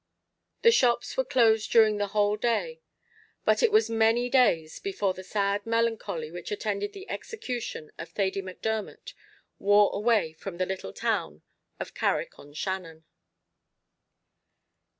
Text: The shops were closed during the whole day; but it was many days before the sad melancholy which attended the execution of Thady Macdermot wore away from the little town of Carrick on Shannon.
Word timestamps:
The 0.63 0.71
shops 0.71 1.15
were 1.15 1.23
closed 1.23 1.69
during 1.71 1.97
the 1.97 2.07
whole 2.07 2.35
day; 2.35 2.81
but 3.45 3.61
it 3.61 3.71
was 3.71 3.87
many 3.87 4.31
days 4.31 4.79
before 4.79 5.13
the 5.13 5.23
sad 5.23 5.63
melancholy 5.63 6.31
which 6.31 6.49
attended 6.51 6.93
the 6.93 7.07
execution 7.07 7.91
of 7.99 8.09
Thady 8.09 8.41
Macdermot 8.41 9.13
wore 9.59 9.91
away 9.93 10.33
from 10.33 10.57
the 10.57 10.65
little 10.65 10.91
town 10.91 11.43
of 11.79 11.93
Carrick 11.93 12.39
on 12.39 12.53
Shannon. 12.55 13.03